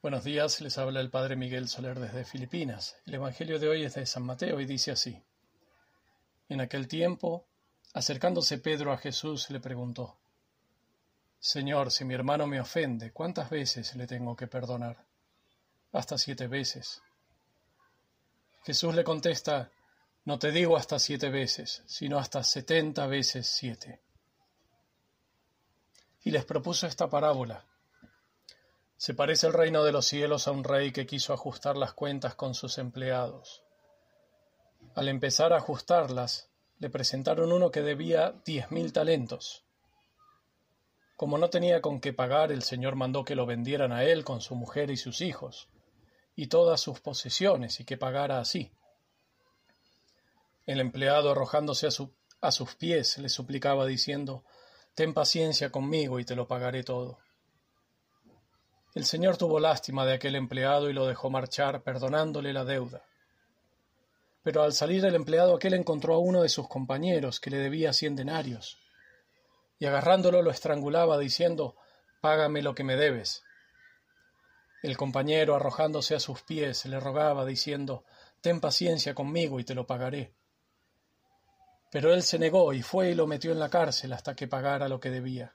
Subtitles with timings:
[0.00, 2.94] Buenos días, les habla el Padre Miguel Soler desde Filipinas.
[3.04, 5.20] El Evangelio de hoy es de San Mateo y dice así.
[6.48, 7.48] En aquel tiempo,
[7.94, 10.16] acercándose Pedro a Jesús, le preguntó,
[11.40, 15.04] Señor, si mi hermano me ofende, ¿cuántas veces le tengo que perdonar?
[15.90, 17.02] Hasta siete veces.
[18.62, 19.72] Jesús le contesta,
[20.24, 24.00] No te digo hasta siete veces, sino hasta setenta veces siete.
[26.22, 27.67] Y les propuso esta parábola
[28.98, 32.34] se parece el reino de los cielos a un rey que quiso ajustar las cuentas
[32.34, 33.62] con sus empleados.
[34.96, 36.50] Al empezar a ajustarlas,
[36.80, 39.64] le presentaron uno que debía diez mil talentos.
[41.16, 44.40] Como no tenía con qué pagar, el Señor mandó que lo vendieran a él con
[44.40, 45.68] su mujer y sus hijos,
[46.34, 48.72] y todas sus posesiones, y que pagara así.
[50.66, 51.90] El empleado, arrojándose a,
[52.40, 54.44] a sus pies, le suplicaba diciendo,
[54.94, 57.20] Ten paciencia conmigo y te lo pagaré todo.
[58.94, 63.04] El señor tuvo lástima de aquel empleado y lo dejó marchar, perdonándole la deuda.
[64.42, 67.92] Pero al salir el empleado aquel encontró a uno de sus compañeros que le debía
[67.92, 68.78] cien denarios,
[69.78, 71.76] y agarrándolo lo estrangulaba, diciendo
[72.20, 73.44] Págame lo que me debes.
[74.82, 78.04] El compañero, arrojándose a sus pies, le rogaba, diciendo
[78.40, 80.32] Ten paciencia conmigo y te lo pagaré.
[81.90, 84.88] Pero él se negó y fue y lo metió en la cárcel hasta que pagara
[84.88, 85.54] lo que debía.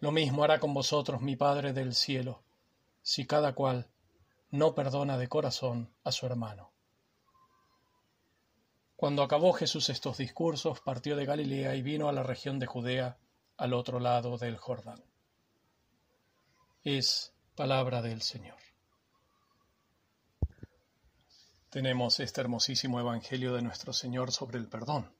[0.00, 2.42] Lo mismo hará con vosotros mi Padre del cielo,
[3.02, 3.88] si cada cual
[4.50, 6.70] no perdona de corazón a su hermano.
[8.96, 13.16] Cuando acabó Jesús estos discursos, partió de Galilea y vino a la región de Judea,
[13.56, 15.02] al otro lado del Jordán.
[16.84, 18.58] Es palabra del Señor.
[21.70, 25.12] Tenemos este hermosísimo Evangelio de nuestro Señor sobre el perdón.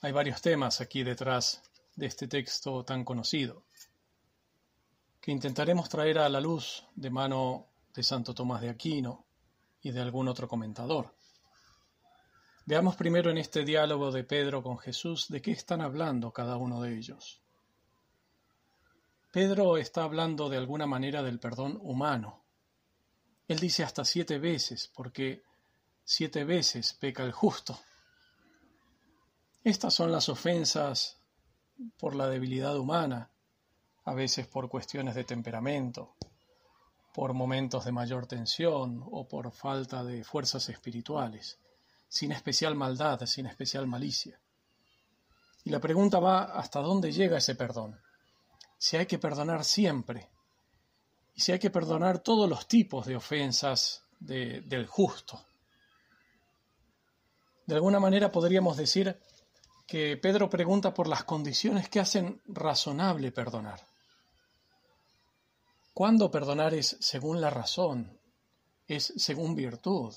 [0.00, 1.62] Hay varios temas aquí detrás
[1.96, 3.64] de este texto tan conocido,
[5.20, 9.24] que intentaremos traer a la luz de mano de Santo Tomás de Aquino
[9.82, 11.14] y de algún otro comentador.
[12.66, 16.80] Veamos primero en este diálogo de Pedro con Jesús de qué están hablando cada uno
[16.80, 17.40] de ellos.
[19.30, 22.44] Pedro está hablando de alguna manera del perdón humano.
[23.48, 25.42] Él dice hasta siete veces, porque
[26.04, 27.78] siete veces peca el justo.
[29.62, 31.18] Estas son las ofensas
[31.98, 33.30] por la debilidad humana,
[34.04, 36.14] a veces por cuestiones de temperamento,
[37.14, 41.58] por momentos de mayor tensión o por falta de fuerzas espirituales,
[42.08, 44.40] sin especial maldad, sin especial malicia.
[45.64, 47.98] Y la pregunta va hasta dónde llega ese perdón.
[48.78, 50.28] Si hay que perdonar siempre,
[51.34, 55.44] y si hay que perdonar todos los tipos de ofensas del justo.
[57.66, 59.18] De alguna manera podríamos decir
[59.86, 63.86] que Pedro pregunta por las condiciones que hacen razonable perdonar.
[65.92, 68.18] ¿Cuándo perdonar es según la razón?
[68.88, 70.14] ¿Es según virtud?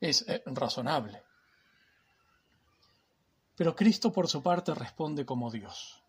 [0.00, 1.22] Es eh, razonable.
[3.56, 6.02] Pero Cristo por su parte responde como Dios.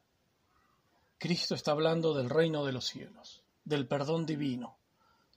[1.18, 4.78] Cristo está hablando del reino de los cielos, del perdón divino,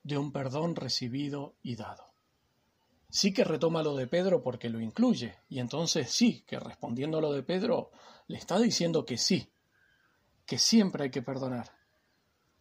[0.03, 2.12] de un perdón recibido y dado
[3.13, 7.21] sí que retoma lo de Pedro porque lo incluye, y entonces sí, que respondiendo a
[7.21, 7.91] lo de Pedro,
[8.27, 9.53] le está diciendo que sí,
[10.47, 11.71] que siempre hay que perdonar,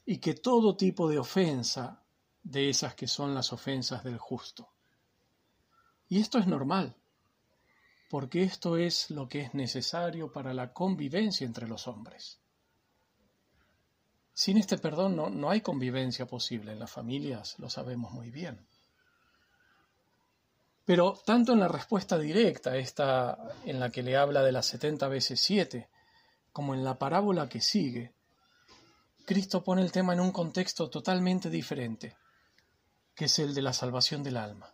[0.05, 2.03] y que todo tipo de ofensa,
[2.43, 4.73] de esas que son las ofensas del justo.
[6.09, 6.97] Y esto es normal,
[8.09, 12.41] porque esto es lo que es necesario para la convivencia entre los hombres.
[14.33, 18.67] Sin este perdón no, no hay convivencia posible en las familias, lo sabemos muy bien.
[20.85, 25.07] Pero tanto en la respuesta directa, esta en la que le habla de las 70
[25.07, 25.89] veces 7,
[26.51, 28.13] como en la parábola que sigue,
[29.25, 32.17] Cristo pone el tema en un contexto totalmente diferente,
[33.15, 34.73] que es el de la salvación del alma.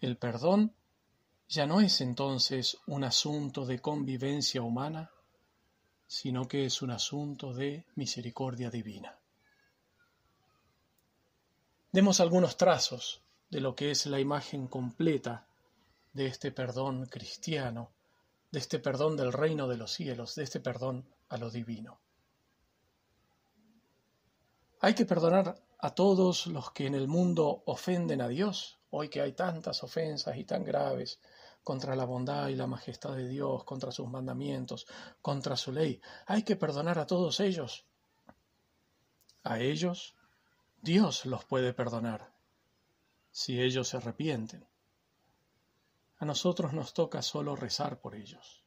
[0.00, 0.74] El perdón
[1.48, 5.10] ya no es entonces un asunto de convivencia humana,
[6.06, 9.18] sino que es un asunto de misericordia divina.
[11.90, 15.46] Demos algunos trazos de lo que es la imagen completa
[16.12, 17.92] de este perdón cristiano,
[18.50, 22.00] de este perdón del reino de los cielos, de este perdón a lo divino.
[24.80, 29.20] Hay que perdonar a todos los que en el mundo ofenden a Dios, hoy que
[29.20, 31.20] hay tantas ofensas y tan graves
[31.62, 34.86] contra la bondad y la majestad de Dios, contra sus mandamientos,
[35.20, 37.86] contra su ley, hay que perdonar a todos ellos.
[39.42, 40.14] A ellos
[40.80, 42.35] Dios los puede perdonar
[43.36, 44.66] si ellos se arrepienten.
[46.16, 48.64] A nosotros nos toca solo rezar por ellos.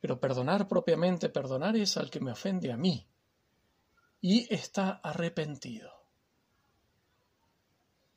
[0.00, 3.06] Pero perdonar propiamente, perdonar es al que me ofende a mí
[4.22, 5.92] y está arrepentido.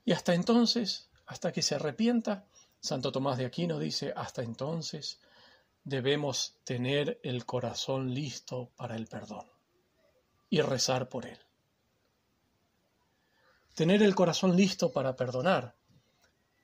[0.06, 2.48] Y hasta entonces, hasta que se arrepienta,
[2.80, 5.20] Santo Tomás de Aquino dice, hasta entonces
[5.84, 9.52] debemos tener el corazón listo para el perdón
[10.50, 11.47] y rezar por él.
[13.78, 15.76] Tener el corazón listo para perdonar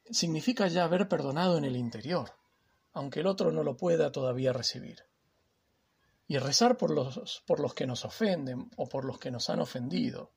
[0.10, 2.32] significa ya haber perdonado en el interior,
[2.92, 5.06] aunque el otro no lo pueda todavía recibir.
[6.28, 9.60] Y rezar por los, por los que nos ofenden o por los que nos han
[9.60, 10.32] ofendido.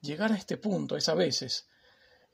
[0.00, 1.68] Llegar a este punto es a veces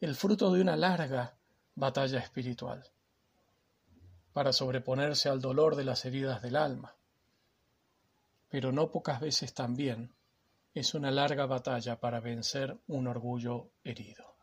[0.01, 1.37] el fruto de una larga
[1.75, 2.89] batalla espiritual
[4.33, 6.95] para sobreponerse al dolor de las heridas del alma.
[8.51, 10.15] Pero no pocas veces también
[10.81, 14.35] es una larga batalla para vencer un orgullo herido.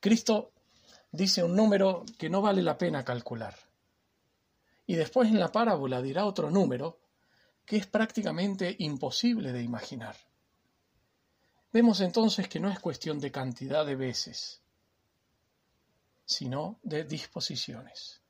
[0.00, 0.52] Cristo
[1.12, 3.54] dice un número que no vale la pena calcular.
[4.86, 6.98] Y después en la parábola dirá otro número
[7.64, 10.16] que es prácticamente imposible de imaginar.
[11.70, 14.62] Vemos entonces que no es cuestión de cantidad de veces,
[16.24, 18.22] sino de disposiciones.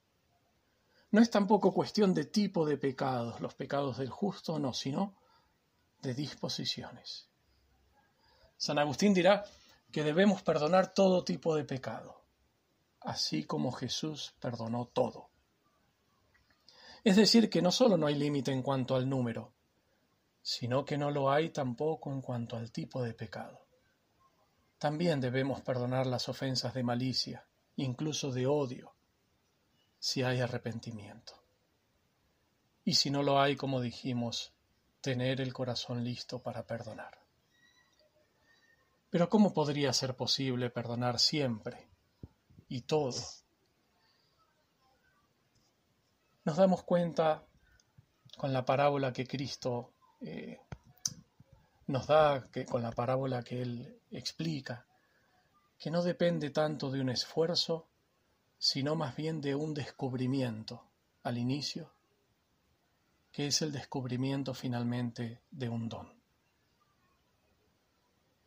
[1.12, 5.14] No es tampoco cuestión de tipo de pecados, los pecados del justo no, sino
[6.02, 7.28] de disposiciones.
[8.56, 9.44] San Agustín dirá
[9.92, 12.24] que debemos perdonar todo tipo de pecado,
[13.00, 15.30] así como Jesús perdonó todo.
[17.04, 19.52] Es decir, que no solo no hay límite en cuanto al número,
[20.42, 23.66] sino que no lo hay tampoco en cuanto al tipo de pecado.
[24.78, 27.46] También debemos perdonar las ofensas de malicia,
[27.76, 28.94] incluso de odio,
[29.98, 31.34] si hay arrepentimiento.
[32.84, 34.52] Y si no lo hay, como dijimos,
[35.00, 37.18] tener el corazón listo para perdonar.
[39.10, 41.88] Pero ¿cómo podría ser posible perdonar siempre
[42.68, 43.14] y todo?
[46.44, 47.44] Nos damos cuenta
[48.36, 50.60] con la parábola que Cristo eh,
[51.86, 54.86] nos da, que con la parábola que Él explica,
[55.78, 57.88] que no depende tanto de un esfuerzo,
[58.58, 60.84] sino más bien de un descubrimiento
[61.22, 61.92] al inicio,
[63.32, 66.12] que es el descubrimiento finalmente de un don.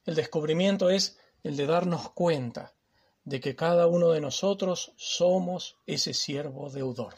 [0.06, 2.74] El descubrimiento es el de darnos cuenta
[3.24, 7.16] de que cada uno de nosotros somos ese siervo deudor,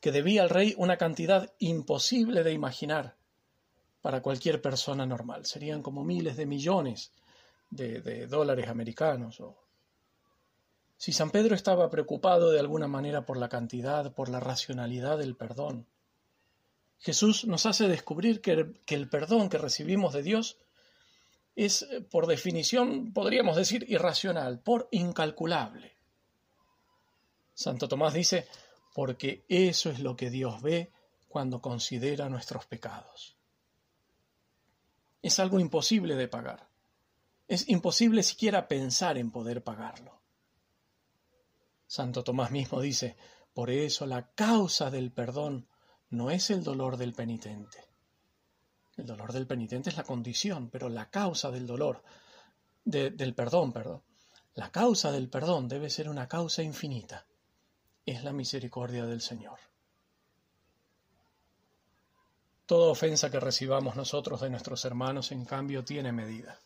[0.00, 3.16] que debía al rey una cantidad imposible de imaginar
[4.02, 5.46] para cualquier persona normal.
[5.46, 7.12] Serían como miles de millones
[7.70, 9.42] de, dólares americanos.
[10.96, 15.36] Si San Pedro estaba preocupado de alguna manera por la cantidad, por la racionalidad del
[15.36, 15.86] perdón,
[17.00, 20.58] Jesús nos hace descubrir que el perdón que recibimos de Dios
[21.56, 25.96] es, eh, por definición, podríamos decir, irracional, por incalculable.
[27.54, 28.46] Santo Tomás dice,
[28.94, 30.90] porque eso es lo que Dios ve
[31.28, 33.36] cuando considera nuestros pecados.
[35.22, 36.68] Es algo imposible de pagar.
[37.46, 40.18] Es imposible siquiera pensar en poder pagarlo.
[41.86, 43.16] Santo Tomás mismo dice,
[43.52, 45.66] por eso la causa del perdón
[46.10, 47.90] no es el dolor del penitente,
[48.96, 52.02] el dolor del penitente es la condición, pero la causa del dolor,
[52.84, 54.02] del perdón, perdón,
[54.54, 57.26] la causa del perdón debe ser una causa infinita.
[58.04, 59.58] Es la misericordia del Señor.
[62.66, 66.60] Toda ofensa que recibamos nosotros de nuestros hermanos, en cambio, tiene medida.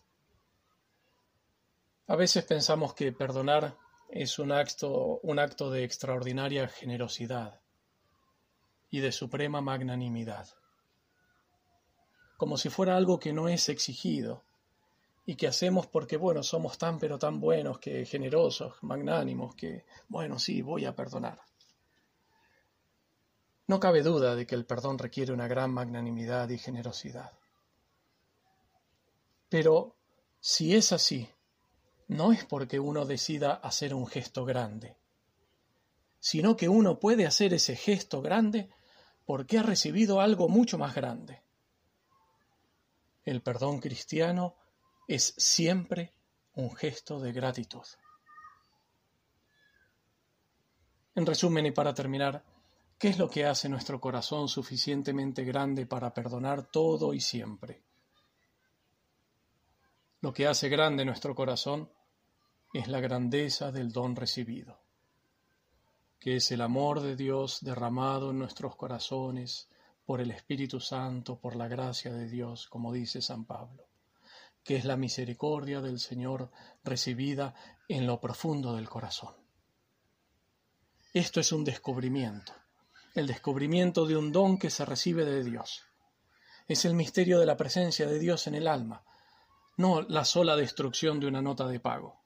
[2.07, 3.77] A veces pensamos que perdonar
[4.09, 7.61] es un acto, un acto de extraordinaria generosidad
[8.95, 10.49] y de suprema magnanimidad
[12.37, 14.43] como si fuera algo que no es exigido
[15.27, 20.39] y que hacemos porque, bueno, somos tan pero tan buenos, que generosos, magnánimos, que, bueno,
[20.39, 21.41] sí, voy a perdonar.
[23.67, 27.33] No cabe duda de que el perdón requiere una gran magnanimidad y generosidad.
[29.49, 29.97] Pero
[30.41, 31.31] si es así,
[32.09, 34.99] no es porque uno decida hacer un gesto grande,
[36.21, 38.69] sino que uno puede hacer ese gesto grande
[39.25, 41.43] porque ha recibido algo mucho más grande.
[43.25, 44.57] El perdón cristiano
[45.09, 46.13] es siempre
[46.55, 47.87] un gesto de gratitud.
[51.15, 52.45] En resumen y para terminar,
[52.99, 57.83] ¿qué es lo que hace nuestro corazón suficientemente grande para perdonar todo y siempre?
[60.21, 61.91] Lo que hace grande nuestro corazón
[62.73, 64.81] es la grandeza del don recibido,
[66.25, 69.69] que es el amor de Dios derramado en nuestros corazones
[70.07, 73.91] por el Espíritu Santo, por la gracia de Dios, como dice San Pablo,
[74.63, 76.51] que es la misericordia del Señor
[76.83, 77.55] recibida
[77.89, 79.35] en lo profundo del corazón.
[81.13, 82.55] Esto es un descubrimiento,
[83.15, 85.83] el descubrimiento de un don que se recibe de Dios.
[86.67, 89.05] Es el misterio de la presencia de Dios en el alma,
[89.77, 92.24] no la sola destrucción de una nota de pago.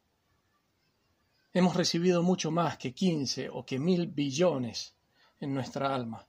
[1.58, 4.96] Hemos recibido mucho más que quince o que mil billones
[5.40, 6.24] en nuestra alma.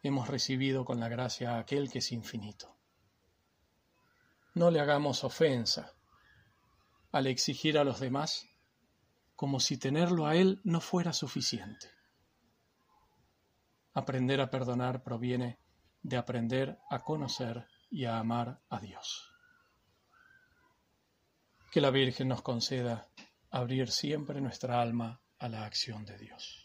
[0.00, 2.78] Hemos recibido con la gracia a aquel que es infinito.
[4.54, 5.96] No le hagamos ofensa
[7.10, 8.46] al exigir a los demás
[9.34, 11.88] como si tenerlo a Él no fuera suficiente.
[13.92, 15.58] Aprender a perdonar proviene
[16.00, 19.32] de aprender a conocer y a amar a Dios.
[21.72, 23.08] Que la Virgen nos conceda
[23.54, 26.63] abrir siempre nuestra alma a la acción de Dios.